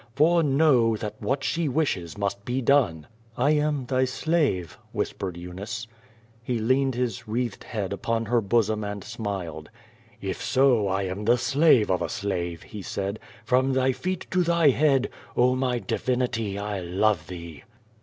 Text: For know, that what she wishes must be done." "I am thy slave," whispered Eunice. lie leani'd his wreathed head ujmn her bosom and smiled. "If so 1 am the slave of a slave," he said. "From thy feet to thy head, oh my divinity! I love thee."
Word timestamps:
For 0.15 0.41
know, 0.41 0.97
that 0.97 1.21
what 1.21 1.43
she 1.43 1.69
wishes 1.69 2.17
must 2.17 2.43
be 2.43 2.59
done." 2.59 3.05
"I 3.37 3.51
am 3.51 3.85
thy 3.85 4.05
slave," 4.05 4.79
whispered 4.93 5.37
Eunice. 5.37 5.85
lie 6.49 6.55
leani'd 6.55 6.95
his 6.95 7.27
wreathed 7.27 7.63
head 7.65 7.91
ujmn 7.91 8.27
her 8.27 8.41
bosom 8.41 8.83
and 8.83 9.03
smiled. 9.03 9.69
"If 10.19 10.41
so 10.41 10.85
1 10.85 11.05
am 11.05 11.25
the 11.25 11.37
slave 11.37 11.91
of 11.91 12.01
a 12.01 12.09
slave," 12.09 12.63
he 12.63 12.81
said. 12.81 13.19
"From 13.45 13.73
thy 13.73 13.91
feet 13.91 14.25
to 14.31 14.41
thy 14.41 14.69
head, 14.71 15.07
oh 15.37 15.53
my 15.55 15.77
divinity! 15.77 16.57
I 16.57 16.79
love 16.79 17.27
thee." 17.27 17.61